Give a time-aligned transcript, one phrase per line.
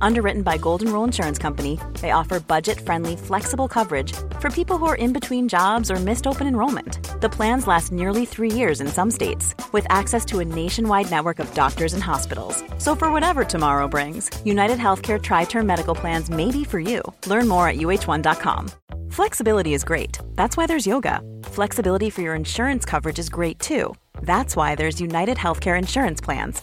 [0.00, 4.86] Underwritten by Golden Rule Insurance Company, they offer budget friendly, flexible coverage for people who
[4.86, 7.20] are in between jobs or missed open enrollment.
[7.20, 11.38] The plans last nearly three years in some states, with access to a nationwide network
[11.38, 12.62] of doctors and hospitals.
[12.78, 17.02] So, for whatever tomorrow brings, United Healthcare Tri Term Medical Plans may be for you.
[17.26, 18.70] Learn more at uh1.com.
[19.10, 20.18] Flexibility is great.
[20.34, 21.20] That's why there's yoga.
[21.44, 23.94] Flexibility for your insurance coverage is great too.
[24.22, 26.62] That's why there's United Healthcare Insurance Plans.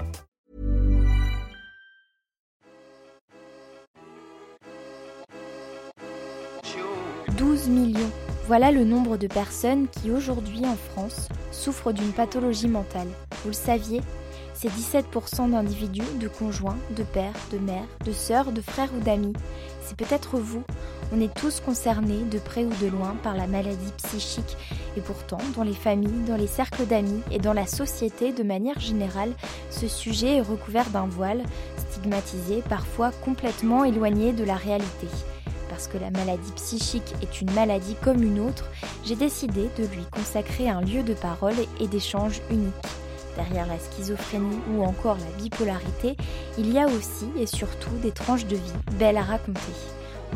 [7.41, 8.11] 12 millions.
[8.45, 13.07] Voilà le nombre de personnes qui aujourd'hui en France souffrent d'une pathologie mentale.
[13.41, 13.99] Vous le saviez
[14.53, 19.33] C'est 17% d'individus, de conjoints, de pères, de mères, de sœurs, de frères ou d'amis.
[19.83, 20.61] C'est peut-être vous.
[21.11, 24.55] On est tous concernés, de près ou de loin, par la maladie psychique.
[24.95, 28.79] Et pourtant, dans les familles, dans les cercles d'amis et dans la société de manière
[28.79, 29.33] générale,
[29.71, 31.41] ce sujet est recouvert d'un voile,
[31.89, 35.07] stigmatisé, parfois complètement éloigné de la réalité
[35.81, 38.65] parce que la maladie psychique est une maladie comme une autre,
[39.03, 42.71] j'ai décidé de lui consacrer un lieu de parole et d'échange unique.
[43.35, 46.17] Derrière la schizophrénie ou encore la bipolarité,
[46.59, 49.59] il y a aussi et surtout des tranches de vie belles à raconter.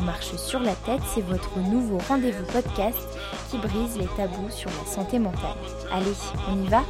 [0.00, 2.98] On marche sur la tête, c'est votre nouveau rendez-vous podcast
[3.48, 5.54] qui brise les tabous sur la santé mentale.
[5.92, 6.06] Allez,
[6.50, 6.82] on y va?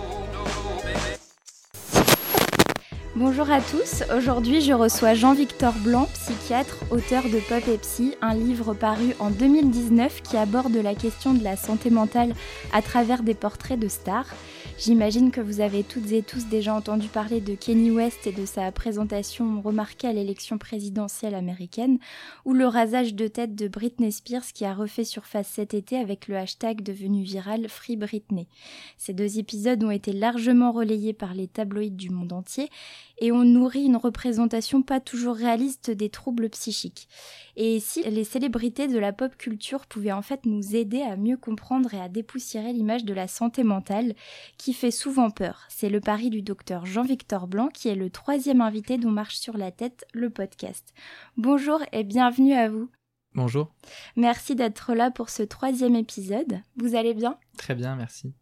[3.18, 8.34] Bonjour à tous, aujourd'hui je reçois Jean-Victor Blanc, psychiatre, auteur de Pop et Psy, un
[8.34, 12.34] livre paru en 2019 qui aborde la question de la santé mentale
[12.74, 14.28] à travers des portraits de stars.
[14.78, 18.44] J'imagine que vous avez toutes et tous déjà entendu parler de Kenny West et de
[18.44, 21.98] sa présentation remarquée à l'élection présidentielle américaine,
[22.44, 26.28] ou le rasage de tête de Britney Spears qui a refait surface cet été avec
[26.28, 28.46] le hashtag devenu viral Free Britney.
[28.98, 32.68] Ces deux épisodes ont été largement relayés par les tabloïds du monde entier
[33.18, 37.08] et ont nourri une représentation pas toujours réaliste des troubles psychiques.
[37.56, 41.36] Et si les célébrités de la pop culture pouvaient en fait nous aider à mieux
[41.36, 44.14] comprendre et à dépoussiérer l'image de la santé mentale
[44.58, 45.66] qui fait souvent peur.
[45.68, 49.56] C'est le pari du docteur Jean-Victor Blanc qui est le troisième invité dont marche sur
[49.56, 50.92] la tête le podcast.
[51.36, 52.88] Bonjour et bienvenue à vous.
[53.34, 53.70] Bonjour.
[54.16, 56.60] Merci d'être là pour ce troisième épisode.
[56.76, 57.38] Vous allez bien?
[57.58, 58.32] Très bien, merci.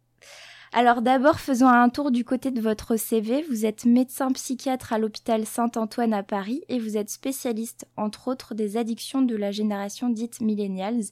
[0.77, 3.43] Alors d'abord, faisons un tour du côté de votre CV.
[3.43, 8.55] Vous êtes médecin psychiatre à l'hôpital Saint-Antoine à Paris et vous êtes spécialiste, entre autres,
[8.55, 11.05] des addictions de la génération dite millennials.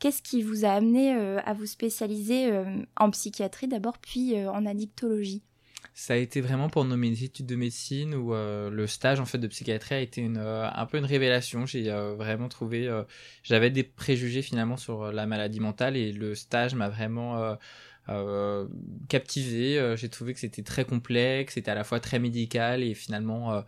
[0.00, 2.64] Qu'est-ce qui vous a amené euh, à vous spécialiser euh,
[2.96, 5.44] en psychiatrie d'abord, puis euh, en addictologie?
[5.94, 9.46] Ça a été vraiment pour mes études de médecine où le stage en fait de
[9.46, 11.66] psychiatrie a été une, un peu une révélation.
[11.66, 11.88] J'ai
[12.18, 12.90] vraiment trouvé,
[13.44, 17.56] j'avais des préjugés finalement sur la maladie mentale et le stage m'a vraiment
[18.08, 18.68] euh,
[19.08, 19.78] captivé.
[19.78, 23.54] Euh, j'ai trouvé que c'était très complexe, c'était à la fois très médical et finalement
[23.54, 23.62] euh,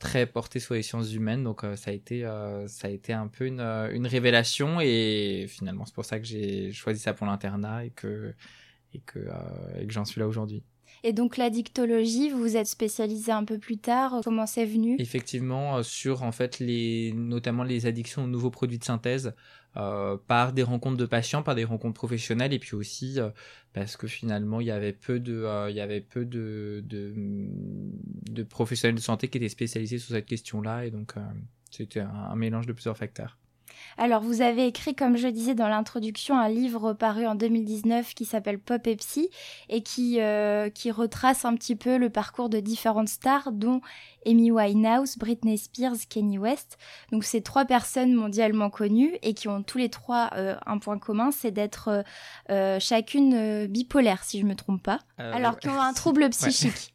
[0.00, 1.44] très porté sur les sciences humaines.
[1.44, 2.22] Donc ça a été
[2.66, 6.72] ça a été un peu une, une révélation et finalement c'est pour ça que j'ai
[6.72, 8.34] choisi ça pour l'internat et que
[8.94, 9.18] et que,
[9.78, 10.62] et que j'en suis là aujourd'hui.
[11.06, 14.20] Et donc la dictologie, vous vous êtes spécialisé un peu plus tard.
[14.24, 14.96] Comment c'est venu?
[14.98, 19.34] Effectivement, sur en fait les, notamment les addictions aux nouveaux produits de synthèse,
[19.76, 23.30] euh, par des rencontres de patients, par des rencontres professionnelles, et puis aussi euh,
[23.72, 28.42] parce que finalement il y avait peu de, euh, il y avait peu de, de,
[28.44, 31.14] professionnels de santé qui étaient spécialisés sur cette question-là, et donc
[31.72, 33.36] c'était un mélange de plusieurs facteurs.
[33.98, 38.24] Alors, vous avez écrit, comme je disais dans l'introduction, un livre paru en 2019 qui
[38.24, 39.28] s'appelle Pop et Psy
[39.68, 43.80] et qui, euh, qui retrace un petit peu le parcours de différentes stars, dont
[44.26, 46.78] Amy Winehouse, Britney Spears, Kanye West.
[47.12, 50.98] Donc, ces trois personnes mondialement connues et qui ont tous les trois euh, un point
[50.98, 52.04] commun, c'est d'être
[52.50, 55.00] euh, chacune bipolaire, si je me trompe pas.
[55.18, 56.93] Alors, qui ont un trouble psychique.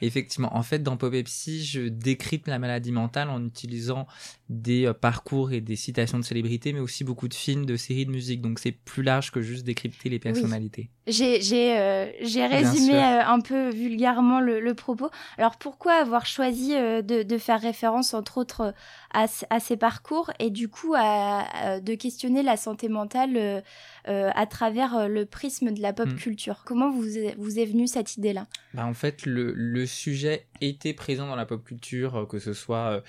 [0.00, 4.06] Effectivement, en fait, dans Popepsi, je décrypte la maladie mentale en utilisant
[4.48, 8.06] des euh, parcours et des citations de célébrités, mais aussi beaucoup de films, de séries,
[8.06, 8.40] de musique.
[8.40, 10.90] Donc c'est plus large que juste décrypter les personnalités.
[11.10, 15.10] J'ai euh, résumé euh, un peu vulgairement le, propos.
[15.38, 18.74] Alors pourquoi avoir choisi de, de, faire référence, entre autres,
[19.12, 23.62] à, à, ces parcours et du coup à, de questionner la santé mentale
[24.06, 26.16] à travers le prisme de la pop mm.
[26.16, 26.62] culture?
[26.64, 27.04] Comment vous,
[27.38, 28.46] vous est venue cette idée-là?
[28.74, 33.02] Bah, En fait, le, le sujet était présent dans la pop culture, que ce soit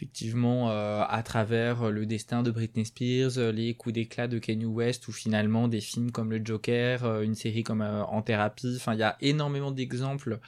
[0.00, 4.64] effectivement euh, à travers le destin de Britney Spears, euh, les coups d'éclat de Kanye
[4.64, 8.72] West ou finalement des films comme le Joker, euh, une série comme En thérapie.
[8.76, 10.40] Enfin, il y a énormément d'exemples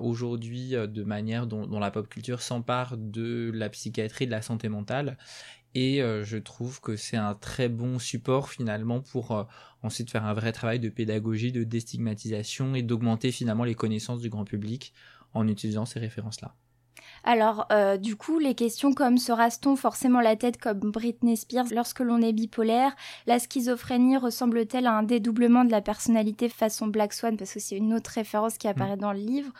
[0.00, 4.68] aujourd'hui de manière dont, dont, la pop culture s'empare de la psychiatrie, de la santé
[4.68, 5.16] mentale.
[5.76, 9.46] Et je trouve que c'est un très bon support finalement pour
[9.82, 14.28] ensuite faire un vrai travail de pédagogie, de déstigmatisation et d'augmenter finalement les connaissances du
[14.28, 14.92] grand public
[15.34, 16.54] en utilisant ces références-là.
[17.28, 21.66] Alors, euh, du coup, les questions comme se rase-t-on forcément la tête comme Britney Spears
[21.74, 22.94] lorsque l'on est bipolaire?
[23.26, 27.36] La schizophrénie ressemble-t-elle à un dédoublement de la personnalité façon Black Swan?
[27.36, 29.00] Parce que c'est une autre référence qui apparaît mm.
[29.00, 29.52] dans le livre.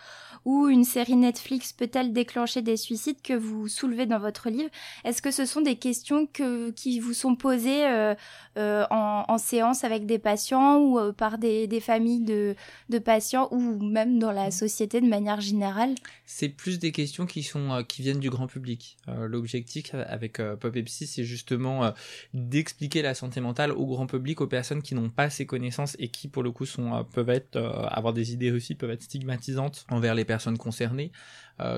[0.44, 4.70] Ou une série Netflix peut-elle déclencher des suicides que vous soulevez dans votre livre?
[5.04, 8.14] Est-ce que ce sont des questions que, qui vous sont posées euh,
[8.58, 12.54] euh, en, séance avec des patients ou par des, familles de,
[12.90, 14.52] de patients ou même dans la mm.
[14.52, 15.96] société de manière générale?
[16.28, 18.96] C'est plus des questions qui sont euh, qui viennent du grand public.
[19.06, 21.93] Euh, l'objectif avec euh, Pop Psy, c'est justement
[22.34, 26.08] d'expliquer la santé mentale au grand public, aux personnes qui n'ont pas ces connaissances et
[26.08, 26.67] qui, pour le coup,
[27.12, 31.12] peuvent être avoir des idées reçues, peuvent être stigmatisantes envers les personnes concernées.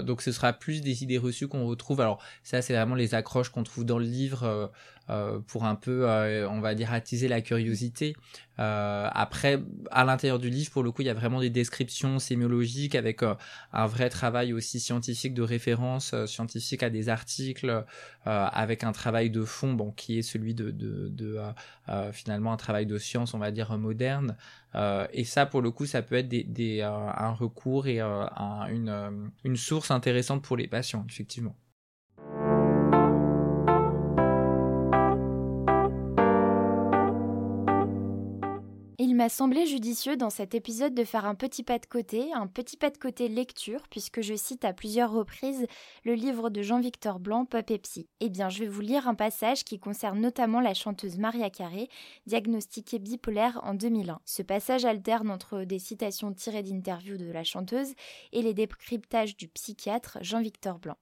[0.03, 2.01] donc, ce sera plus des idées reçues qu'on retrouve.
[2.01, 4.73] Alors, ça, c'est vraiment les accroches qu'on trouve dans le livre
[5.47, 8.15] pour un peu, euh, on va dire, attiser la curiosité.
[8.59, 12.19] Euh, après, à l'intérieur du livre, pour le coup, il y a vraiment des descriptions
[12.19, 17.85] sémiologiques avec un vrai travail aussi scientifique de référence scientifique à des articles,
[18.25, 21.39] avec un travail de fond, bon, qui est celui de, de, de
[22.13, 24.37] finalement un travail de science, on va dire moderne.
[25.13, 29.57] et ça, pour le coup, ça peut être des, des un recours et une, une
[29.57, 31.55] source intéressante pour les patients, effectivement.
[39.19, 42.77] M'a semblé judicieux dans cet épisode de faire un petit pas de côté, un petit
[42.77, 45.67] pas de côté lecture, puisque je cite à plusieurs reprises
[46.05, 48.07] le livre de Jean-Victor Blanc, Pop et Psy.
[48.21, 51.89] Eh bien, je vais vous lire un passage qui concerne notamment la chanteuse Maria Carré,
[52.27, 54.21] diagnostiquée bipolaire en 2001.
[54.25, 57.95] Ce passage alterne entre des citations tirées d'interviews de la chanteuse
[58.33, 60.97] et les décryptages du psychiatre Jean-Victor Blanc.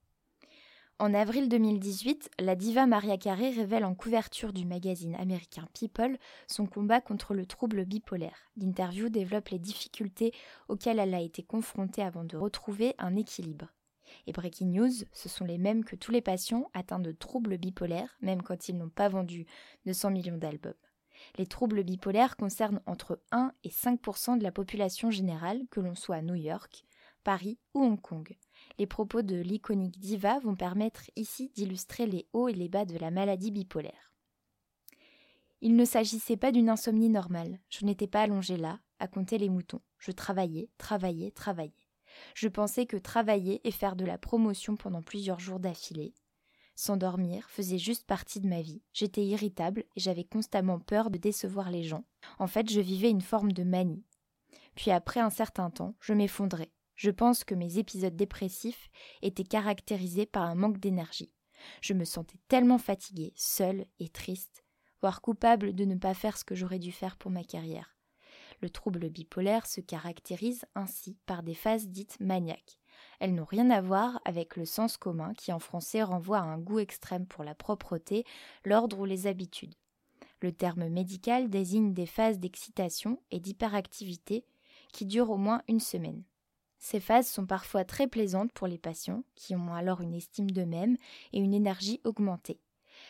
[0.98, 6.16] En avril 2018, la diva Maria Carey révèle en couverture du magazine américain People
[6.46, 8.50] son combat contre le trouble bipolaire.
[8.56, 10.32] L'interview développe les difficultés
[10.68, 13.74] auxquelles elle a été confrontée avant de retrouver un équilibre.
[14.26, 18.16] Et Breaking News, ce sont les mêmes que tous les patients atteints de troubles bipolaires,
[18.22, 19.44] même quand ils n'ont pas vendu
[19.84, 20.72] 200 millions d'albums.
[21.36, 26.16] Les troubles bipolaires concernent entre 1 et 5% de la population générale, que l'on soit
[26.16, 26.85] à New York,
[27.26, 28.38] Paris ou Hong Kong.
[28.78, 32.96] Les propos de l'iconique diva vont permettre ici d'illustrer les hauts et les bas de
[32.98, 34.14] la maladie bipolaire.
[35.60, 37.58] Il ne s'agissait pas d'une insomnie normale.
[37.68, 39.80] Je n'étais pas allongée là, à compter les moutons.
[39.98, 41.88] Je travaillais, travaillais, travaillais.
[42.36, 46.14] Je pensais que travailler et faire de la promotion pendant plusieurs jours d'affilée,
[46.76, 48.84] s'endormir, faisait juste partie de ma vie.
[48.92, 52.04] J'étais irritable et j'avais constamment peur de décevoir les gens.
[52.38, 54.04] En fait, je vivais une forme de manie.
[54.76, 56.70] Puis après un certain temps, je m'effondrais.
[56.96, 58.90] Je pense que mes épisodes dépressifs
[59.22, 61.32] étaient caractérisés par un manque d'énergie.
[61.80, 64.64] Je me sentais tellement fatiguée, seule et triste,
[65.00, 67.96] voire coupable de ne pas faire ce que j'aurais dû faire pour ma carrière.
[68.62, 72.78] Le trouble bipolaire se caractérise ainsi par des phases dites maniaques.
[73.20, 76.58] Elles n'ont rien à voir avec le sens commun qui en français renvoie à un
[76.58, 78.24] goût extrême pour la propreté,
[78.64, 79.74] l'ordre ou les habitudes.
[80.40, 84.46] Le terme médical désigne des phases d'excitation et d'hyperactivité
[84.92, 86.22] qui durent au moins une semaine.
[86.88, 90.96] Ces phases sont parfois très plaisantes pour les patients, qui ont alors une estime d'eux-mêmes
[91.32, 92.60] et une énergie augmentée.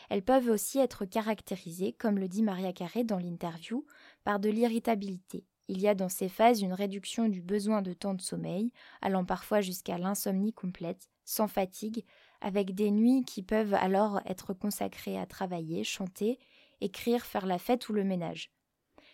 [0.08, 3.84] Elles peuvent aussi être caractérisées, comme le dit Maria Carré dans l'interview,
[4.24, 5.44] par de l'irritabilité.
[5.68, 9.26] Il y a dans ces phases une réduction du besoin de temps de sommeil, allant
[9.26, 12.02] parfois jusqu'à l'insomnie complète, sans fatigue,
[12.40, 16.38] avec des nuits qui peuvent alors être consacrées à travailler, chanter,
[16.80, 18.50] écrire, faire la fête ou le ménage.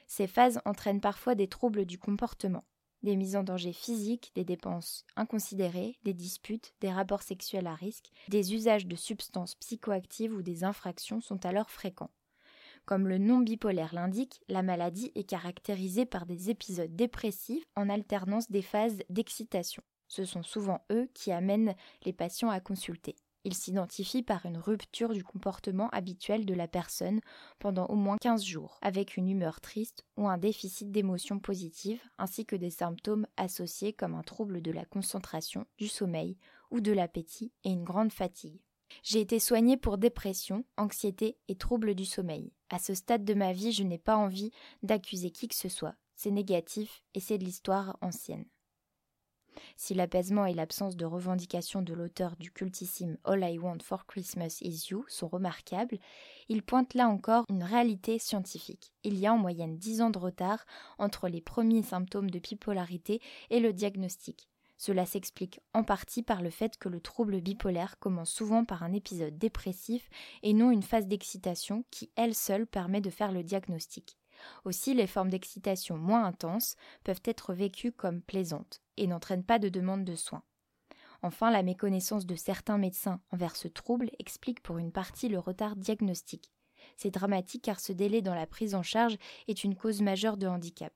[0.06, 2.62] Ces phases entraînent parfois des troubles du comportement
[3.02, 8.10] des mises en danger physiques, des dépenses inconsidérées, des disputes, des rapports sexuels à risque,
[8.28, 12.10] des usages de substances psychoactives ou des infractions sont alors fréquents.
[12.84, 18.50] Comme le nom bipolaire l'indique, la maladie est caractérisée par des épisodes dépressifs en alternance
[18.50, 19.82] des phases d'excitation.
[20.08, 23.16] Ce sont souvent eux qui amènent les patients à consulter.
[23.44, 27.20] Ils s'identifient par une rupture du comportement habituel de la personne
[27.58, 32.46] pendant au moins 15 jours, avec une humeur triste ou un déficit d'émotions positives, ainsi
[32.46, 36.38] que des symptômes associés comme un trouble de la concentration, du sommeil
[36.70, 38.60] ou de l'appétit et une grande fatigue.
[39.02, 42.52] J'ai été soignée pour dépression, anxiété et troubles du sommeil.
[42.70, 44.50] À ce stade de ma vie, je n'ai pas envie
[44.82, 45.96] d'accuser qui que ce soit.
[46.14, 48.44] C'est négatif et c'est de l'histoire ancienne.
[49.76, 54.58] Si l'apaisement et l'absence de revendication de l'auteur du cultissime All I Want for Christmas
[54.60, 55.98] is You sont remarquables,
[56.48, 58.92] il pointe là encore une réalité scientifique.
[59.04, 60.64] Il y a en moyenne 10 ans de retard
[60.98, 64.48] entre les premiers symptômes de bipolarité et le diagnostic.
[64.82, 68.92] Cela s'explique en partie par le fait que le trouble bipolaire commence souvent par un
[68.92, 70.10] épisode dépressif
[70.42, 74.16] et non une phase d'excitation qui, elle seule, permet de faire le diagnostic.
[74.64, 79.68] Aussi, les formes d'excitation moins intenses peuvent être vécues comme plaisantes et n'entraînent pas de
[79.68, 80.42] demande de soins.
[81.22, 85.76] Enfin, la méconnaissance de certains médecins envers ce trouble explique pour une partie le retard
[85.76, 86.52] diagnostique.
[86.96, 90.48] C'est dramatique car ce délai dans la prise en charge est une cause majeure de
[90.48, 90.92] handicap.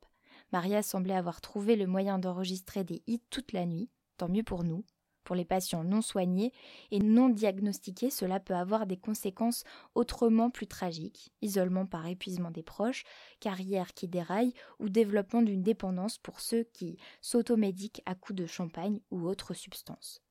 [0.52, 4.64] Maria semblait avoir trouvé le moyen d'enregistrer des hits toute la nuit, tant mieux pour
[4.64, 4.84] nous.
[5.26, 6.52] Pour les patients non soignés
[6.92, 9.64] et non diagnostiqués, cela peut avoir des conséquences
[9.96, 13.02] autrement plus tragiques isolement par épuisement des proches,
[13.40, 19.00] carrière qui déraille ou développement d'une dépendance pour ceux qui s'automédiquent à coups de champagne
[19.10, 20.22] ou autres substances.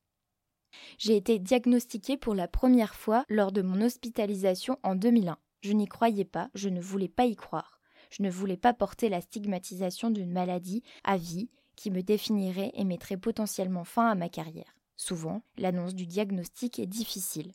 [0.98, 5.38] J'ai été diagnostiquée pour la première fois lors de mon hospitalisation en 2001.
[5.60, 7.82] Je n'y croyais pas, je ne voulais pas y croire.
[8.12, 12.84] Je ne voulais pas porter la stigmatisation d'une maladie à vie qui me définirait et
[12.84, 14.75] mettrait potentiellement fin à ma carrière.
[14.98, 17.52] Souvent, l'annonce du diagnostic est difficile.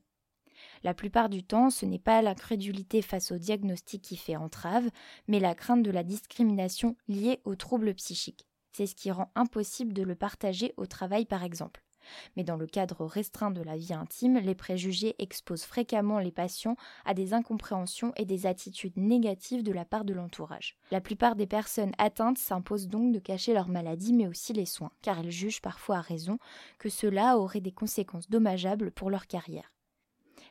[0.83, 4.89] La plupart du temps, ce n'est pas l'incrédulité face au diagnostic qui fait entrave,
[5.29, 8.47] mais la crainte de la discrimination liée aux troubles psychiques.
[8.73, 11.83] C'est ce qui rend impossible de le partager au travail par exemple.
[12.37, 16.77] Mais dans le cadre restreint de la vie intime, les préjugés exposent fréquemment les patients
[17.05, 20.77] à des incompréhensions et des attitudes négatives de la part de l'entourage.
[20.91, 24.93] La plupart des personnes atteintes s'imposent donc de cacher leur maladie mais aussi les soins,
[25.03, 26.39] car elles jugent parfois à raison
[26.79, 29.73] que cela aurait des conséquences dommageables pour leur carrière.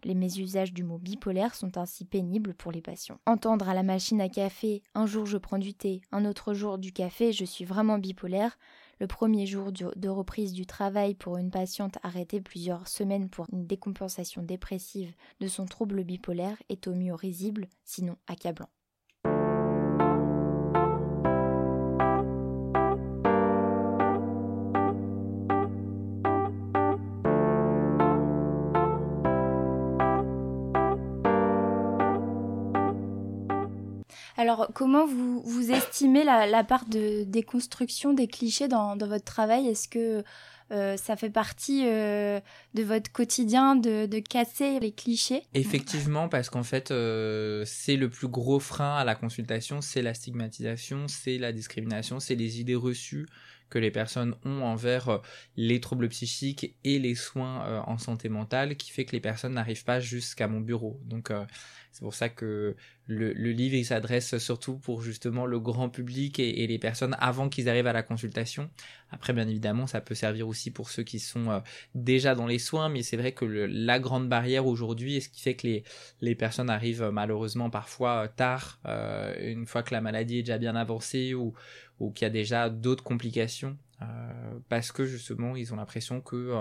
[0.03, 3.19] Les mésusages du mot bipolaire sont ainsi pénibles pour les patients.
[3.25, 6.77] Entendre à la machine à café un jour je prends du thé, un autre jour
[6.77, 8.57] du café, je suis vraiment bipolaire,
[8.99, 13.65] le premier jour de reprise du travail pour une patiente arrêtée plusieurs semaines pour une
[13.65, 18.69] décompensation dépressive de son trouble bipolaire est au mieux risible, sinon accablant.
[34.49, 39.67] Alors, comment vous, vous estimez la, part de déconstruction des clichés dans, votre travail?
[39.67, 40.23] Est-ce que
[40.71, 42.39] euh, ça fait partie euh,
[42.73, 45.43] de votre quotidien de, casser les clichés?
[45.53, 50.15] Effectivement, parce qu'en fait, euh, c'est le plus gros frein à la consultation, c'est la
[50.15, 53.27] stigmatisation, c'est la discrimination, c'est les idées reçues
[53.69, 55.21] que les personnes ont envers
[55.55, 59.83] les troubles psychiques et les soins en santé mentale qui fait que les personnes n'arrivent
[59.83, 60.99] pas jusqu'à mon bureau.
[61.05, 61.31] Donc
[61.91, 62.75] c'est pour ça que
[63.07, 67.67] le, livre il s'adresse surtout pour justement le grand public et, les personnes avant qu'ils
[67.67, 68.69] arrivent à la consultation.
[69.11, 71.59] Après, bien évidemment, ça peut servir aussi pour ceux qui sont euh,
[71.95, 75.41] déjà dans les soins, mais c'est vrai que la grande barrière aujourd'hui, et ce qui
[75.41, 75.83] fait que les,
[76.21, 78.79] les personnes arrivent euh, malheureusement parfois euh, tard,
[79.41, 81.53] une fois que la maladie est déjà bien avancée ou,
[81.99, 83.77] ou qu'il y a déjà d'autres complications,
[84.69, 86.53] parce que justement ils ont l'impression que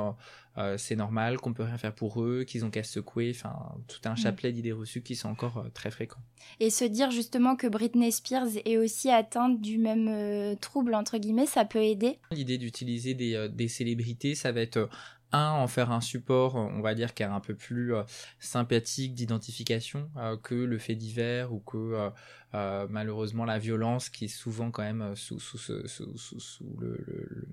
[0.59, 3.55] euh, c'est normal, qu'on peut rien faire pour eux, qu'ils ont qu'à se secouer, enfin
[3.87, 4.17] tout un mm.
[4.17, 6.21] chapelet d'idées reçues qui sont encore euh, très fréquents.
[6.59, 11.19] Et se dire justement que Britney Spears est aussi atteinte du même euh, trouble entre
[11.19, 12.19] guillemets, ça peut aider?
[12.33, 14.89] L'idée d'utiliser des, des, célébrités, ça va être
[15.33, 17.93] un, en faire un support, on va dire, qui est un peu plus
[18.41, 20.11] sympathique d'identification
[20.43, 22.11] que le fait divers ou que
[22.53, 27.47] malheureusement la violence qui est souvent quand même sous, sous le,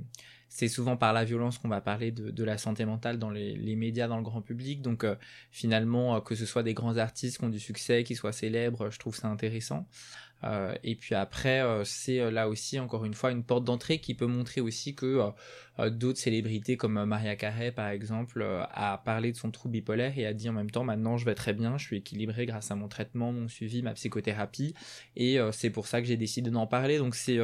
[0.56, 4.08] c'est souvent par la violence qu'on va parler de, la santé mentale dans les, médias,
[4.08, 4.82] dans le grand public.
[4.82, 5.16] Donc euh,
[5.52, 8.90] finalement, euh, que ce soit des grands artistes qui ont du succès, qui soient célèbres,
[8.90, 9.86] je trouve ça intéressant.
[10.46, 14.28] Euh, et puis après, c'est là aussi, encore une fois, une porte d'entrée qui peut
[14.28, 15.20] montrer aussi que
[15.90, 20.34] d'autres célébrités comme Maria Carey, par exemple, a parlé de son trouble bipolaire et a
[20.34, 22.88] dit en même temps, maintenant je vais très bien, je suis équilibré grâce à mon
[22.88, 24.74] traitement, mon suivi, ma psychothérapie.
[25.18, 26.98] Et c'est pour ça que j'ai décidé d'en parler.
[26.98, 27.40] Donc c'est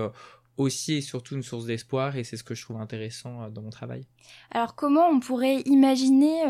[0.58, 3.70] aussi et surtout une source d'espoir et c'est ce que je trouve intéressant dans mon
[3.70, 4.06] travail.
[4.52, 6.44] Alors comment on pourrait imaginer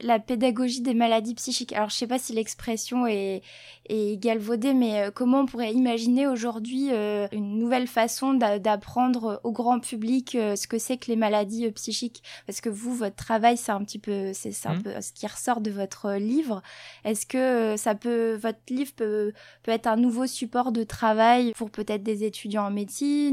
[0.00, 1.72] la pédagogie des maladies psychiques?
[1.72, 3.42] Alors je sais pas si l'expression est,
[3.88, 10.30] est galvaudée, mais comment on pourrait imaginer aujourd'hui une nouvelle façon d'apprendre au grand public
[10.32, 12.22] ce que c'est que les maladies psychiques?
[12.46, 14.82] Parce que vous, votre travail, c'est un petit peu, c'est un mmh.
[14.82, 16.62] peu ce qui ressort de votre livre.
[17.04, 21.70] Est-ce que ça peut, votre livre peut, peut être un nouveau support de travail pour
[21.70, 23.25] peut-être des étudiants en médecine?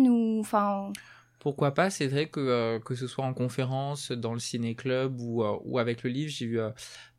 [1.44, 5.44] Pourquoi pas C'est vrai que euh, que ce soit en conférence, dans le ciné-club ou,
[5.44, 6.70] euh, ou avec le livre, j'ai eu euh,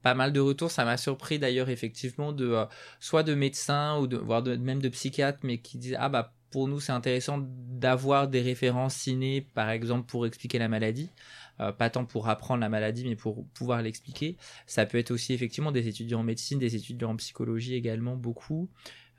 [0.03, 0.71] pas mal de retours.
[0.71, 2.57] Ça m'a surpris d'ailleurs effectivement de
[3.01, 6.69] soit de médecins ou de voire même de psychiatres, mais qui disent ah bah pour
[6.69, 11.11] nous c'est intéressant d'avoir des références ciné par exemple pour expliquer la maladie.
[11.59, 14.37] pas tant pour apprendre la maladie, mais pour pouvoir l'expliquer.
[14.67, 18.71] Ça peut être aussi effectivement des étudiants en médecine, des étudiants en psychologie également, beaucoup.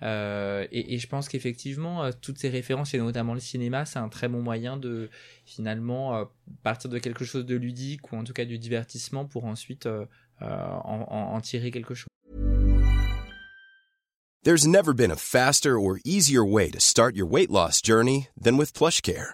[0.01, 4.09] Euh, et, je pense qu'effectivement, euh, toutes ces références, et notamment le cinéma, c'est un
[4.09, 5.09] très bon moyen de
[5.45, 6.25] finalement euh,
[6.63, 9.87] partir de quelque chose de ludique ou en tout cas du divertissement pour ensuite
[10.41, 12.07] en, tirer quelque chose.
[14.43, 18.57] There's never been a faster or easier way to start your weight loss journey than
[18.57, 19.33] with PlushCare.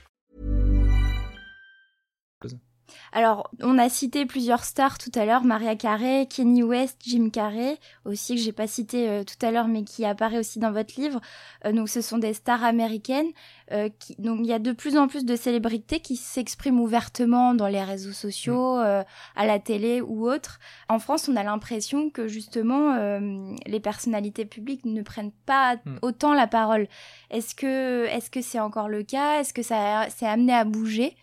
[3.13, 7.77] Alors, on a cité plusieurs stars tout à l'heure, Maria Carey, Kenny West, Jim Carrey,
[8.05, 10.99] aussi que j'ai pas cité euh, tout à l'heure, mais qui apparaît aussi dans votre
[10.99, 11.19] livre.
[11.65, 13.29] Euh, donc, ce sont des stars américaines.
[13.73, 17.53] Euh, qui, donc, il y a de plus en plus de célébrités qui s'expriment ouvertement
[17.53, 19.03] dans les réseaux sociaux, mm.
[19.35, 20.59] à la télé ou autres.
[20.87, 23.19] En France, on a l'impression que justement,
[23.65, 25.97] les personnalités publiques ne prennent pas mm.
[26.01, 26.87] autant la parole.
[27.29, 29.39] Est-ce que, est-ce que c'est encore le cas?
[29.39, 31.15] Est-ce que ça s'est amené à bouger?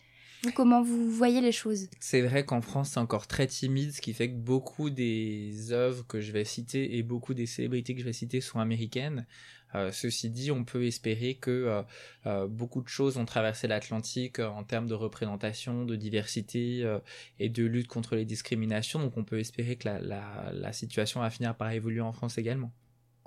[0.55, 1.89] Comment vous voyez les choses?
[2.01, 6.07] C'est vrai qu'en France, c'est encore très timide, ce qui fait que beaucoup des œuvres
[6.07, 9.27] que je vais citer et beaucoup des célébrités que je vais citer sont américaines.
[9.75, 11.83] Euh, ceci dit, on peut espérer que euh,
[12.27, 16.99] euh, beaucoup de choses ont traversé l'Atlantique en termes de représentation, de diversité
[17.39, 19.01] et de lutte contre les discriminations.
[19.01, 22.73] Donc on peut espérer que la situation va finir par évoluer en France également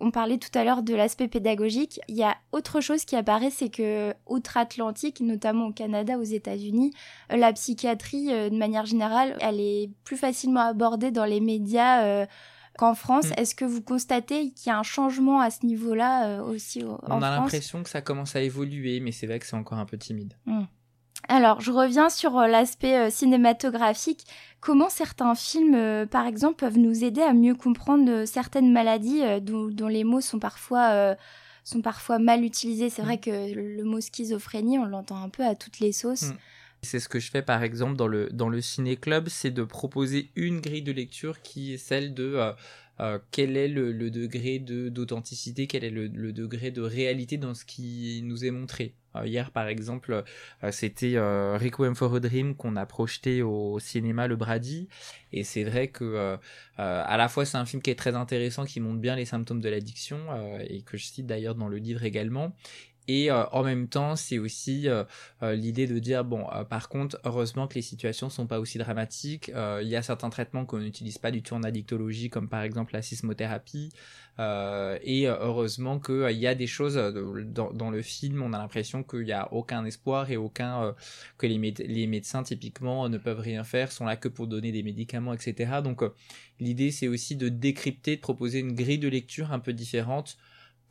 [0.02, 2.02] on parlait tout à l'heure de l'aspect pédagogique.
[2.08, 6.94] Il y a autre chose qui apparaît, c'est que outre-Atlantique, notamment au Canada, aux États-Unis,
[7.32, 12.04] euh, la psychiatrie, euh, de manière générale, elle est plus facilement abordée dans les médias.
[12.04, 12.26] Euh,
[12.78, 13.34] qu'en France, hmm.
[13.38, 17.10] est-ce que vous constatez qu'il y a un changement à ce niveau-là aussi en France
[17.10, 19.86] On a l'impression que ça commence à évoluer, mais c'est vrai que c'est encore un
[19.86, 20.34] peu timide.
[20.46, 20.64] Hmm.
[21.28, 24.26] Alors, je reviens sur euh, l'aspect euh, cinématographique.
[24.60, 29.88] Comment certains films, euh, par exemple, peuvent nous aider à mieux comprendre certaines maladies dont,
[29.88, 31.16] les mots sont parfois,
[31.64, 32.90] sont parfois mal utilisés?
[32.90, 33.22] C'est vrai mm.
[33.22, 36.30] que le mot schizophrénie, on l'entend un peu à toutes les sauces.
[36.30, 36.38] Mm.
[36.84, 40.32] C'est ce que je fais par exemple dans le, dans le ciné-club, c'est de proposer
[40.36, 42.54] une grille de lecture qui est celle de
[43.32, 48.46] quel est le, degré d'authenticité, quel est le, degré de réalité dans ce qui nous
[48.46, 48.96] est montré?
[49.16, 50.24] Euh, hier, par exemple,
[50.64, 54.88] euh, c'était euh, Requiem for a Dream qu'on a projeté au cinéma Le Brady.
[55.34, 56.38] Et c'est vrai que
[56.78, 59.62] à la fois c'est un film qui est très intéressant, qui montre bien les symptômes
[59.62, 60.20] de l'addiction
[60.68, 62.54] et que je cite d'ailleurs dans le livre également.
[63.08, 65.04] Et euh, en même temps, c'est aussi euh,
[65.42, 69.52] euh, l'idée de dire bon, par contre, heureusement que les situations sont pas aussi dramatiques.
[69.82, 72.94] Il y a certains traitements qu'on n'utilise pas du tout en addictologie, comme par exemple
[72.94, 73.92] la sismothérapie.
[74.40, 79.32] et heureusement qu'il y a des choses dans, le film, on a l'impression qu'il n'y
[79.32, 80.96] a aucun espoir et aucun
[81.38, 84.84] que les, les, médecins typiquement ne peuvent rien faire, sont là que pour donner des
[84.84, 85.82] médicaments, etc.
[85.84, 86.04] Donc
[86.60, 90.38] l'idée, c'est aussi de décrypter, de proposer une grille de lecture un peu différente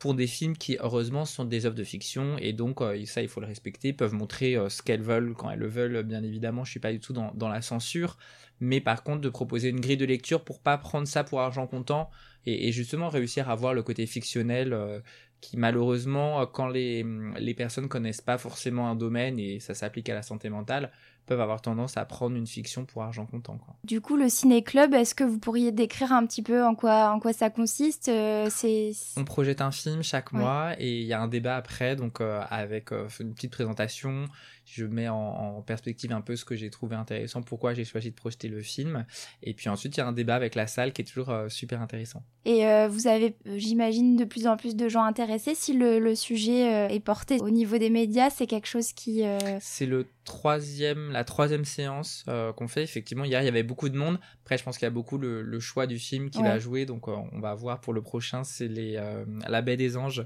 [0.01, 2.35] pour des films qui heureusement sont des œuvres de fiction.
[2.39, 5.51] Et donc euh, ça il faut le respecter, peuvent montrer euh, ce qu'elles veulent quand
[5.51, 6.63] elles le veulent, bien évidemment.
[6.63, 8.17] Je suis pas du tout dans, la censure,
[8.59, 11.67] mais par contre de proposer une grille de lecture pour pas prendre ça pour argent
[11.67, 12.09] comptant
[12.47, 14.99] et, justement réussir à voir le côté fictionnel euh,
[15.39, 17.05] qui malheureusement quand les,
[17.39, 20.91] les personnes connaissent pas forcément un domaine et ça s'applique à la santé mentale
[21.31, 23.57] peuvent avoir tendance à prendre une fiction pour argent comptant.
[23.57, 23.73] Quoi.
[23.85, 27.21] Du coup, le ciné-club, est-ce que vous pourriez décrire un petit peu en quoi, en
[27.21, 28.91] quoi ça consiste euh, c'est...
[29.15, 32.41] On projette un film chaque mois et il y a un débat après, donc euh,
[32.49, 34.25] avec euh, une petite présentation.
[34.73, 38.15] Je mets en, perspective un peu ce que j'ai trouvé intéressant, pourquoi j'ai choisi de
[38.15, 39.05] projeter le film.
[39.43, 41.81] Et puis ensuite, il y a un débat avec la salle qui est toujours super
[41.81, 42.23] intéressant.
[42.45, 45.55] Et vous avez, j'imagine, de plus en plus de gens intéressés.
[45.55, 49.23] Si le, le sujet est porté au niveau des médias, c'est quelque chose qui...
[49.59, 52.83] C'est le troisième, la troisième séance euh, qu'on fait.
[52.83, 54.19] Effectivement, hier, il y avait beaucoup de monde.
[54.43, 56.85] Après, je pense qu'il y a beaucoup le, choix du film qui va jouer.
[56.85, 60.25] Donc, euh, on va voir pour le prochain, c'est les euh, La Baie des Anges.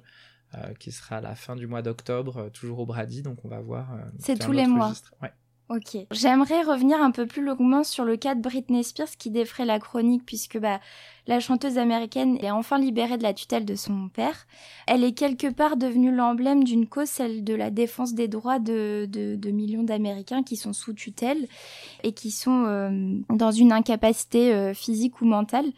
[0.79, 3.87] Qui sera à la fin du mois d'octobre, toujours au Brady, donc on va voir.
[4.19, 4.93] c'est tous les mois.
[5.21, 5.31] Ouais.
[5.67, 5.97] Ok.
[6.11, 9.79] J'aimerais revenir un peu plus longuement sur le cas de Britney Spears qui défrait la
[9.79, 10.79] chronique puisque bah,
[11.25, 14.45] la chanteuse américaine est enfin libérée de la tutelle de son père.
[14.85, 19.07] Elle est quelque part devenue l'emblème d'une cause, celle de la défense des droits de,
[19.09, 21.47] de, millions d'Américains qui sont sous tutelle
[22.03, 25.71] et qui sont euh, dans une incapacité euh, physique ou mentale.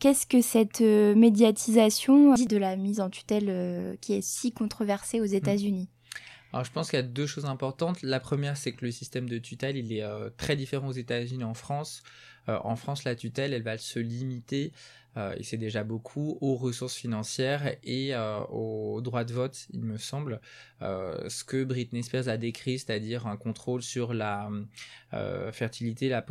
[0.00, 5.20] Qu'est-ce que cette euh, médiatisation dit de la mise en tutelle qui est si controversée
[5.20, 5.34] aux mmh.
[5.34, 5.88] États-Unis?
[6.52, 8.02] Alors je pense qu'il y a deux choses importantes.
[8.02, 11.42] La première, c'est que le système de tutelle, il est euh, très différent aux États-Unis
[11.42, 12.02] et en France.
[12.48, 14.72] Euh, en France, la tutelle, elle va se limiter
[15.36, 19.98] et c'est déjà beaucoup, aux ressources financières et euh, au droit de vote, il me
[19.98, 20.40] semble.
[20.80, 24.48] Euh, ce que Britney Spears a décrit, c'est-à-dire un contrôle sur la
[25.52, 26.22] fertilité, la,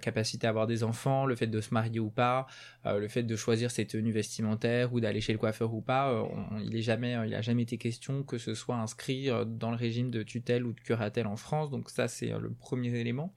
[0.00, 2.46] capacité à avoir des enfants, le fait de se marier ou pas,
[2.84, 6.26] le fait de choisir ses tenues vestimentaires ou d'aller chez le coiffeur ou pas,
[6.62, 10.64] il n'a jamais, jamais été question que ce soit inscrit dans le régime de tutelle
[10.64, 11.70] ou de curatelle en France.
[11.70, 13.32] Donc ça, c'est le premier élément.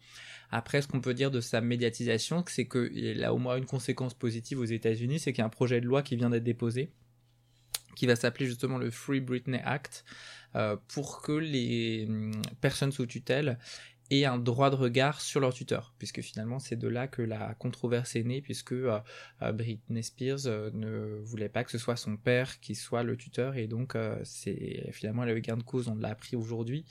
[0.52, 4.15] Après, ce qu'on peut dire de sa médiatisation, c'est qu'il a au moins une conséquence
[4.15, 6.91] positive aux C'est qu'il y a un projet de loi qui vient d'être déposé,
[7.95, 10.05] qui va s'appeler justement le Free Britney Act,
[10.55, 13.59] euh, pour que les hum, personnes sous tutelle
[14.11, 17.53] aient un droit de regard sur leur tuteur, puisque finalement c'est de là que la
[17.55, 18.99] controverse est née, puisque euh,
[19.41, 23.55] euh, Britney Spears ne voulait pas que ce soit son père qui soit le tuteur,
[23.55, 26.85] et donc c'est finalement le gain de cause, on l'a appris aujourd'hui,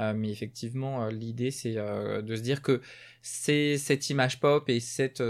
[0.00, 2.80] euh, mais effectivement, euh, l'idée, c'est euh, de se dire que
[3.22, 5.22] c'est cette image pop et cet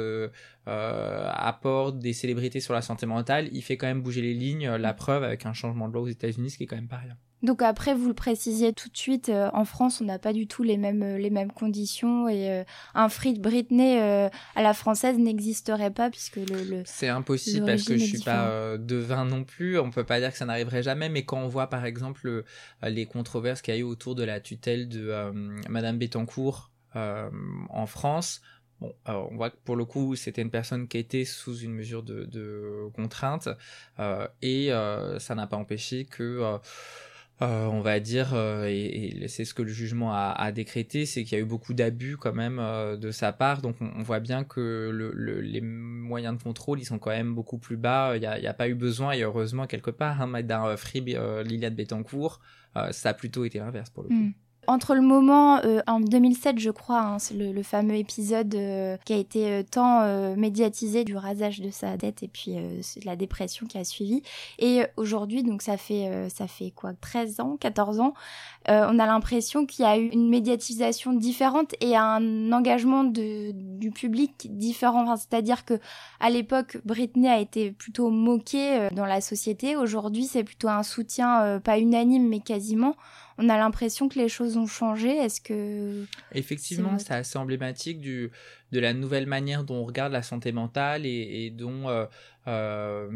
[0.66, 4.68] apport des célébrités sur la santé mentale, il fait quand même bouger les lignes.
[4.68, 6.96] La preuve avec un changement de loi aux États-Unis, ce qui est quand même pas
[6.96, 7.16] rien.
[7.42, 10.62] Donc après, vous le précisiez tout de suite, en France, on n'a pas du tout
[10.62, 16.09] les mêmes, les mêmes conditions et un free de Britney à la française n'existerait pas
[16.09, 16.64] puisque le...
[16.64, 20.33] le c'est impossible parce que je suis pas devin non plus, on peut pas dire
[20.33, 22.44] que ça n'arriverait jamais, mais quand on voit par exemple
[22.83, 25.33] les controverses qu'il y a eu autour de la tutelle de euh,
[25.68, 27.31] Madame Bettencourt euh,
[27.68, 28.40] en France.
[28.81, 32.03] Bon, on voit que pour le coup, c'était une personne qui était sous une mesure
[32.03, 33.49] de, contrainte
[33.99, 34.70] euh, et
[35.18, 36.59] ça n'a pas empêché que
[37.40, 38.35] on va dire,
[38.66, 42.16] et, c'est ce que le jugement a, décrété, c'est qu'il y a eu beaucoup d'abus
[42.16, 42.57] quand même
[42.99, 43.61] de sa part.
[43.61, 47.77] Donc on, voit bien que les moyens de contrôle, ils sont quand même beaucoup plus
[47.77, 48.16] bas.
[48.16, 51.01] Il n'y a, pas eu besoin, et heureusement quelque part, hein, d'un free
[51.44, 52.40] Liliane Bettencourt,
[52.90, 54.14] ça a plutôt été l'inverse pour le coup.
[54.14, 54.33] Hmm.
[54.66, 59.12] Entre le moment, euh, en 2007 je crois, hein, c'est le, fameux épisode euh, qui
[59.12, 60.05] a été euh, tant
[60.37, 62.57] médiatisé du rasage de sa tête et puis
[63.05, 64.22] la dépression qui a suivi,
[64.59, 68.14] et aujourd'hui, donc ça fait, ça fait quoi, 13 ans, 14 ans,
[68.68, 73.90] on a l'impression qu'il y a eu une médiatisation différente et un engagement de, du
[73.90, 75.16] public différent.
[75.16, 75.79] C'est-à-dire que
[76.20, 79.77] à l'époque, Britney a été plutôt moquée dans la société.
[79.77, 82.94] Aujourd'hui, c'est plutôt un soutien pas unanime mais quasiment
[83.38, 85.09] on a l'impression que les choses ont changé.
[85.09, 86.05] Est-ce que...
[86.33, 88.31] Effectivement, c'est assez emblématique du,
[88.75, 92.07] de la nouvelle manière dont on regarde la santé mentale et, dont euh,
[92.49, 93.09] euh,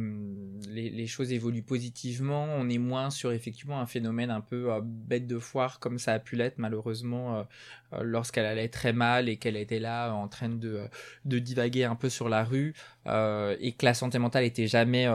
[0.69, 2.45] les, choses évoluent positivement.
[2.45, 6.15] On est moins sur effectivement un phénomène un peu euh, bête de foire comme ça
[6.15, 7.47] a pu l'être malheureusement
[8.01, 10.83] lorsqu'elle allait très mal et qu'elle était là en train de,
[11.25, 12.75] de divaguer un peu sur la rue
[13.07, 15.09] et que la santé mentale était jamais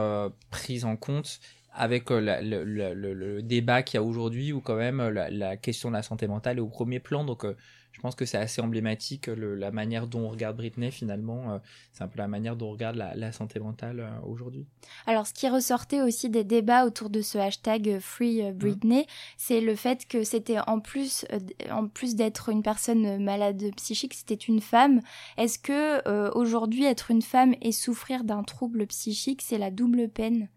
[0.50, 1.40] prise en compte
[1.74, 6.02] avec euh, le, débat qu'il y a aujourd'hui où quand même la, question de la
[6.02, 7.24] santé mentale est au premier plan.
[7.24, 7.56] Donc euh,
[7.92, 11.52] je pense que c'est assez emblématique la manière dont on regarde Britney finalement.
[11.52, 11.58] Euh,
[11.92, 14.66] c'est un peu la manière dont on regarde la, santé mentale aujourd'hui.
[15.06, 19.06] Alors ce qui ressortait aussi des débats autour de ce hashtag Free Britney, mmh.
[19.36, 21.26] c'est le fait que c'était en plus,
[21.70, 25.00] en plus d'être une personne malade psychique, c'était une femme.
[25.36, 26.06] Est-ce que
[26.36, 30.48] aujourd'hui être une femme et souffrir d'un trouble psychique, c'est la double peine?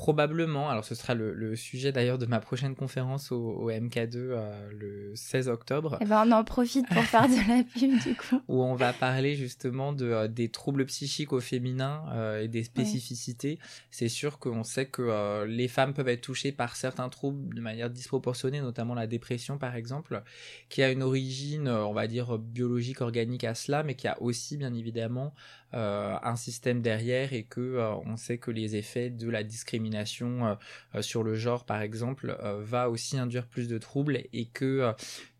[0.00, 5.12] Probablement, alors ce sera le, sujet d'ailleurs de ma prochaine conférence au, MK2 euh, le
[5.14, 5.98] 16 octobre.
[6.00, 8.40] Et eh ben on en profite pour faire de la pub du coup.
[8.48, 12.64] Où on va parler justement de, euh, des troubles psychiques au féminin euh, et des
[12.64, 13.58] spécificités.
[13.90, 17.90] C'est sûr qu'on sait que les femmes peuvent être touchées par certains troubles de manière
[17.90, 20.22] disproportionnée, notamment la dépression par exemple,
[20.70, 24.56] qui a une origine, on va dire, biologique, organique à cela, mais qui a aussi
[24.56, 25.34] bien évidemment
[25.72, 30.54] un système derrière et que on sait que les effets de la discrimination euh,
[30.94, 34.92] euh, sur le genre par exemple euh, va aussi induire plus de troubles et que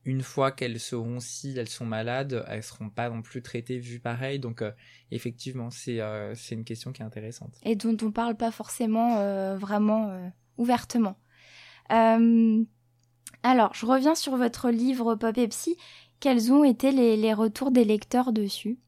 [0.05, 4.01] une fois qu'elles seront si elles sont malades, elles seront pas non plus traitées vues
[4.01, 4.39] pareil.
[4.39, 4.65] Donc
[5.11, 5.99] effectivement, c'est
[6.51, 7.59] une question qui est intéressante.
[7.65, 11.19] Et dont on parle pas forcément vraiment ouvertement.
[11.89, 15.49] alors, je reviens sur votre livre Pop et.
[16.19, 18.79] Quels ont été les retours des lecteurs dessus?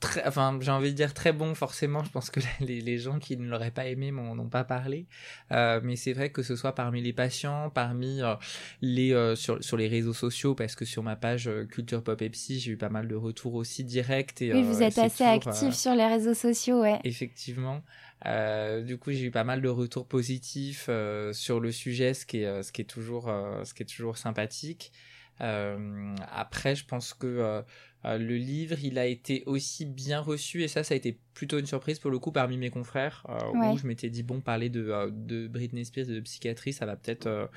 [0.00, 2.02] Très, enfin, j'ai envie de dire très bon, forcément.
[2.02, 5.06] Je pense que les, les gens qui ne l'auraient pas aimé m'en ont pas parlé.
[5.52, 8.34] Euh, mais c'est vrai que ce soit parmi les patients, parmi euh,
[8.80, 12.30] les euh, sur, sur les réseaux sociaux, parce que sur ma page Culture Pop et
[12.30, 14.40] Psy, j'ai eu pas mal de retours aussi directs.
[14.42, 16.98] Et, oui, vous êtes assez actif sur les réseaux sociaux, ouais.
[17.04, 17.82] Effectivement.
[18.24, 20.88] du coup, j'ai eu pas mal de retours positifs
[21.32, 23.30] sur le sujet, ce qui est, ce qui est toujours,
[23.64, 24.92] ce qui est toujours sympathique.
[25.40, 27.62] Après, je pense que
[28.04, 31.58] euh, le livre, il a été aussi bien reçu et ça, ça a été plutôt
[31.58, 34.68] une surprise pour le coup parmi mes confrères euh, où je m'étais dit bon parler
[34.68, 37.50] de, euh, de Britney Spears de psychiatrie ça va peut-être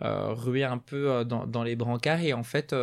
[0.00, 2.20] ruer un peu dans, dans, les brancards.
[2.20, 2.74] Et en fait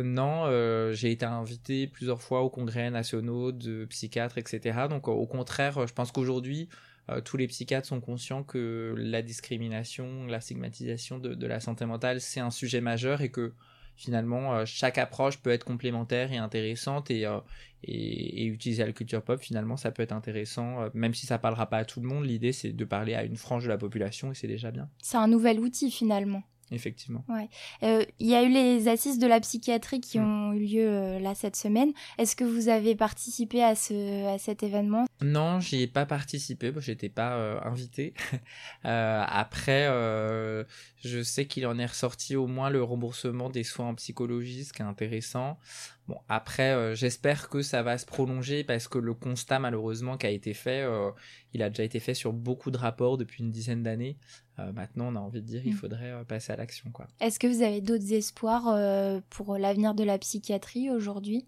[0.00, 5.86] non j'ai été invité plusieurs fois aux congrès nationaux de psychiatres etc donc au contraire
[5.86, 6.68] je pense qu'aujourd'hui
[7.24, 12.20] tous les psychiatres sont conscients que la discrimination la stigmatisation de, de la santé mentale
[12.20, 13.52] c'est un sujet majeur et que
[13.96, 17.38] finalement euh, chaque approche peut être complémentaire et intéressante et, euh,
[17.84, 21.68] et, utiliser la culture pop finalement ça peut être intéressant euh, même si ça parlera
[21.68, 22.24] pas à tout le monde.
[22.24, 24.88] L'idée c'est de parler à une frange de la population et c'est déjà bien.
[25.02, 27.24] C'est un nouvel outil finalement effectivement.
[27.28, 27.48] Ouais.
[28.18, 30.24] Il y a eu les assises de la psychiatrie qui mm.
[30.24, 31.92] ont eu lieu là cette semaine.
[32.18, 35.06] Est-ce que vous avez participé à, ce, à cet événement?
[35.20, 38.14] Non, j'y ai pas participé, j'étais pas invité.
[38.82, 39.86] après,
[41.04, 44.72] je sais qu'il en est ressorti au moins le remboursement des soins en psychologie, ce
[44.72, 45.58] qui est intéressant.
[46.08, 50.26] Bon, après, euh, j'espère que ça va se prolonger parce que le constat, malheureusement, qui
[50.26, 51.10] a été fait, euh,
[51.52, 54.18] il a déjà été fait sur beaucoup de rapports depuis une dizaine d'années.
[54.58, 55.76] Euh, maintenant, on a envie de dire, il mm.
[55.76, 57.06] faudrait passer à l'action, quoi.
[57.20, 61.46] Est-ce que vous avez d'autres espoirs pour l'avenir de la psychiatrie aujourd'hui?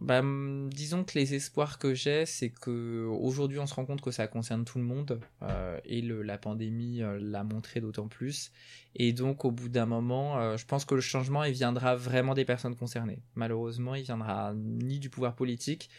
[0.00, 0.22] Bah,
[0.70, 4.26] disons que les espoirs que j'ai, c'est que aujourd'hui on se rend compte que ça
[4.26, 8.50] concerne tout le monde euh, et la pandémie euh, l'a montré d'autant plus.
[8.96, 12.34] Et donc au bout d'un moment, euh, je pense que le changement il viendra vraiment
[12.34, 13.22] des personnes concernées.
[13.36, 15.90] Malheureusement, il viendra ni du pouvoir politique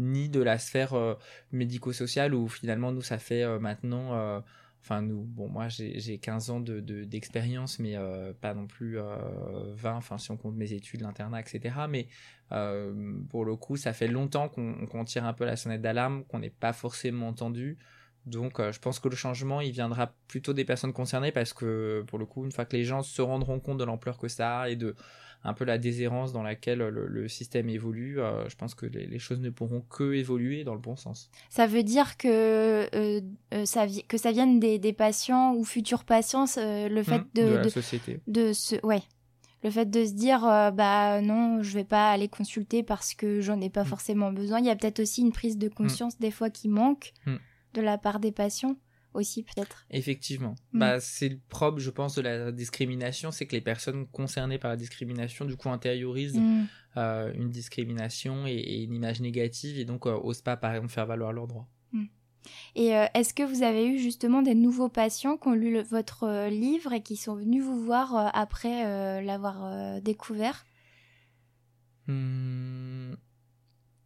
[0.00, 1.16] ni de la sphère
[1.52, 4.42] médico-sociale où finalement nous ça fait maintenant
[4.84, 9.16] enfin bon moi j'ai 15 ans de d'expérience, mais euh, pas non plus euh,
[9.74, 11.74] 20, enfin si on compte mes études, l'internat, etc.
[11.88, 12.08] Mais
[12.52, 16.38] euh, pour le coup, ça fait longtemps qu'on tire un peu la sonnette d'alarme, qu'on
[16.38, 17.78] n'est pas forcément entendu.
[18.26, 22.04] Donc euh, je pense que le changement, il viendra plutôt des personnes concernées parce que
[22.06, 24.60] pour le coup, une fois que les gens se rendront compte de l'ampleur que ça
[24.60, 24.94] a et de
[25.44, 29.40] un peu la déshérence dans laquelle le, système évolue, euh, je pense que les, choses
[29.40, 31.30] ne pourront que évoluer dans le bon sens.
[31.50, 33.20] Ça veut dire que, euh,
[33.52, 37.54] euh, ça, que ça vienne des, patients ou futurs patients, le fait mmh, de, de,
[37.56, 38.20] la société.
[38.26, 39.02] De ce, ouais,
[39.62, 43.60] le fait de se dire bah non je vais pas aller consulter parce que j'en
[43.60, 43.86] ai pas mmh.
[43.86, 46.22] forcément besoin il y a peut-être aussi une prise de conscience mmh.
[46.22, 47.14] des fois qui manque
[47.72, 48.76] de la part des patients
[49.14, 49.86] aussi peut-être.
[49.90, 50.54] Effectivement.
[50.72, 50.78] Mm.
[50.78, 54.70] Bah, c'est le propre, je pense, de la discrimination, c'est que les personnes concernées par
[54.70, 56.66] la discrimination, du coup, intériorisent mm.
[56.96, 61.06] euh, une discrimination et, une image négative et donc euh, osent pas, par exemple, faire
[61.06, 61.68] valoir leurs droits.
[61.92, 62.04] Mm.
[62.74, 66.48] Et euh, est-ce que vous avez eu justement des nouveaux patients qui ont lu votre
[66.48, 70.66] livre et qui sont venus vous voir après l'avoir découvert?
[72.06, 73.14] Hmm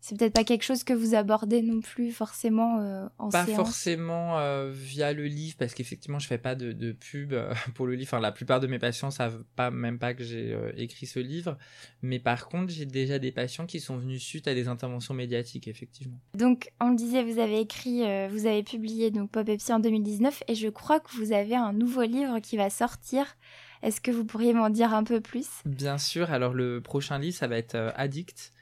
[0.09, 3.57] c'est peut-être pas quelque chose que vous abordez non plus forcément euh, en pas séance.
[3.57, 7.95] forcément euh, via le livre parce qu'effectivement je fais pas de, pub euh, pour le
[7.95, 11.19] livre enfin la plupart de mes patients savent pas même pas que j'ai écrit ce
[11.19, 11.59] livre
[12.01, 15.69] mais par contre j'ai déjà des patients qui sont venus suite à des interventions médiatiques
[15.69, 19.79] effectivement donc on le disait vous avez écrit vous avez publié donc Pop Psy en
[19.79, 23.37] 2019 et je crois que vous avez un nouveau livre qui va sortir
[23.83, 25.47] est-ce que vous pourriez m'en dire un peu plus?
[25.65, 26.33] Bien sûr.
[26.33, 28.53] Alors le prochain livre, ça va être Addict.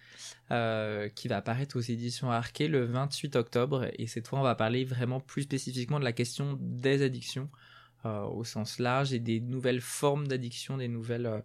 [0.53, 3.89] Euh, qui va apparaître aux éditions Arquet le 28 octobre.
[3.99, 7.49] Et cette fois, on va parler vraiment plus spécifiquement de la question des addictions
[8.05, 11.43] euh, au sens large et des nouvelles formes d'addiction, des nouvelles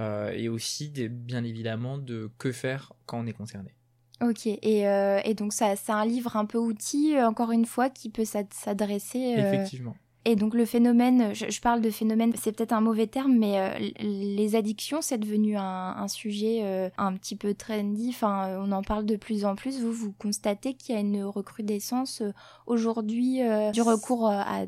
[0.00, 3.74] euh, et aussi bien évidemment de que faire quand on est concerné.
[4.20, 8.10] Ok, et, et donc ça, c'est un livre un peu outil, encore une fois, qui
[8.10, 9.18] peut s'adresser.
[9.18, 9.96] Effectivement.
[10.24, 13.90] Et donc le phénomène, je, parle de phénomène, c'est peut-être un mauvais terme, mais euh,
[13.98, 18.10] les addictions, c'est devenu un, sujet euh, un petit peu trendy.
[18.10, 19.80] Enfin, on en parle de plus en plus.
[19.80, 22.32] Vous, vous constatez qu'il y a une recrudescence euh,
[22.66, 23.40] aujourd'hui
[23.72, 24.64] du recours à,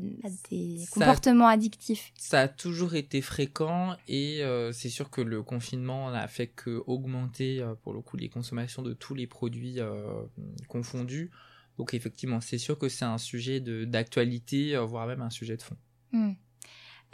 [0.51, 2.13] des comportements addictifs?
[2.17, 7.65] Ça a toujours été fréquent et c'est sûr que le confinement n'a fait que augmenter
[7.83, 9.79] pour le coup les consommations de tous les produits
[10.69, 11.31] confondus.
[11.79, 15.63] Donc effectivement, c'est sûr que c'est un sujet d'actualité, euh, voire même un sujet de
[15.63, 15.77] fond.
[16.13, 16.33] Hmm.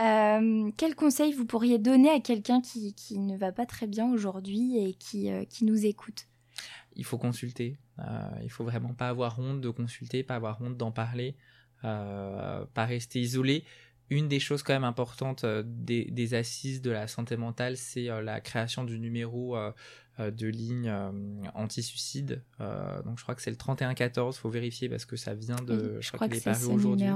[0.00, 4.10] Euh, quel conseil vous pourriez donner à quelqu'un qui, qui, ne va pas très bien
[4.10, 6.26] aujourd'hui et qui, euh, qui, nous écoute?
[6.96, 7.78] Il faut consulter.
[8.42, 11.36] il faut vraiment pas avoir honte de consulter, pas avoir honte d'en parler,
[11.82, 13.64] pas rester isolé.
[14.10, 18.40] Une des choses quand même importantes des, des assises de la santé mentale, c'est la
[18.40, 19.72] création du numéro euh,
[20.28, 21.10] de ligne euh,
[21.54, 22.42] anti-suicide.
[22.60, 25.98] Euh, donc je crois que c'est le 3114, faut vérifier parce que ça vient de.
[26.00, 27.06] je, crois, qu'il est, paru aujourd'hui.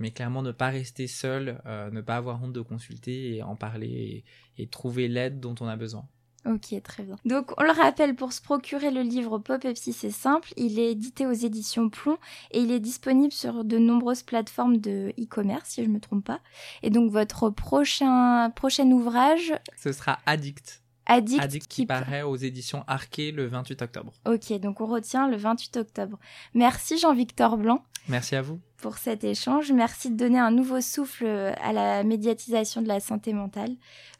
[0.00, 4.24] mais clairement, ne pas rester seul, ne pas avoir honte de consulter et en parler
[4.58, 6.06] et, trouver l'aide dont on a besoin.
[6.44, 7.16] Ok, très bien.
[7.24, 10.52] Donc, on le rappelle, pour se procurer le livre Pop Psy, c'est simple.
[10.56, 12.18] Il est édité aux éditions Plomb
[12.50, 16.24] et il est disponible sur de nombreuses plateformes de e-commerce, si je ne me trompe
[16.24, 16.40] pas.
[16.82, 19.54] Et donc, votre prochain, prochain ouvrage...
[19.76, 20.81] Ce sera Addict.
[21.12, 24.12] Addict, qui, paraît aux éditions Arquet le 28 octobre.
[24.26, 26.18] Ok, donc on retient le 28 octobre.
[26.54, 27.84] Merci Jean-Victor Blanc.
[28.08, 28.60] Merci à vous.
[28.78, 29.70] Pour cet échange.
[29.70, 33.70] Merci de donner un nouveau souffle à la médiatisation de la santé mentale.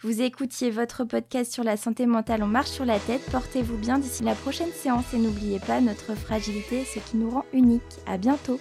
[0.03, 3.25] Vous écoutiez votre podcast sur la santé mentale On marche sur la tête.
[3.33, 7.45] Portez-vous bien d'ici la prochaine séance et n'oubliez pas, notre fragilité, ce qui nous rend
[7.53, 7.83] unique.
[8.07, 8.61] À bientôt.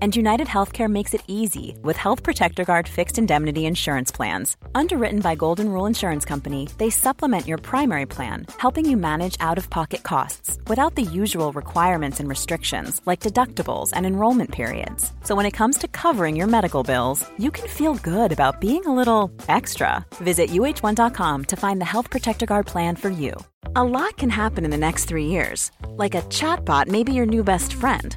[0.00, 4.56] And United Healthcare makes it easy with Health Protector Guard fixed indemnity insurance plans.
[4.76, 9.58] Underwritten by Golden Rule Insurance Company, they supplement your primary plan, helping you manage out
[9.58, 15.12] of pocket costs without the usual requirements and restrictions like deductibles and enrollment periods.
[15.24, 18.86] So when it comes to covering your medical bills, you can feel good about being
[18.86, 20.06] a little extra.
[20.18, 23.34] Visit uh1.com to find the Health Protector Guard plan for you.
[23.74, 25.72] A lot can happen in the next three years.
[25.88, 28.16] Like a chatbot may be your new best friend